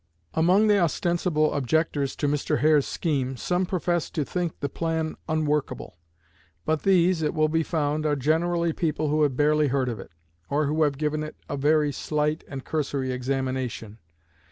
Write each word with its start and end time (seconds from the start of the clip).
Among 0.33 0.65
the 0.65 0.79
ostensible 0.79 1.53
objectors 1.53 2.15
to 2.15 2.27
Mr. 2.27 2.57
Hare's 2.61 2.87
scheme, 2.87 3.37
some 3.37 3.67
profess 3.67 4.09
to 4.09 4.25
think 4.25 4.59
the 4.59 4.67
plan 4.67 5.15
unworkable; 5.29 5.95
but 6.65 6.81
these, 6.81 7.21
it 7.21 7.35
will 7.35 7.49
be 7.49 7.61
found, 7.61 8.03
are 8.07 8.15
generally 8.15 8.73
people 8.73 9.09
who 9.09 9.21
have 9.21 9.37
barely 9.37 9.67
heard 9.67 9.89
of 9.89 9.99
it, 9.99 10.09
or 10.49 10.65
have 10.83 10.97
given 10.97 11.21
it 11.21 11.35
a 11.47 11.55
very 11.55 11.91
slight 11.91 12.43
and 12.47 12.65
cursory 12.65 13.11
examination. 13.11 13.99